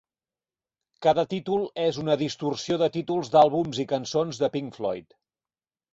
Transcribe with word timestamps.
Cada 1.05 1.25
títol 1.33 1.61
és 1.83 1.99
una 2.03 2.17
distorsió 2.23 2.79
de 2.85 2.89
títols 2.97 3.33
d'àlbums 3.37 3.85
i 3.85 3.89
cançons 3.95 4.41
de 4.45 4.51
Pink 4.57 4.73
Floyd. 4.79 5.19